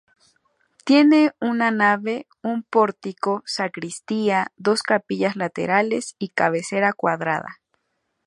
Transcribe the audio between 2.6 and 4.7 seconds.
pórtico, sacristía,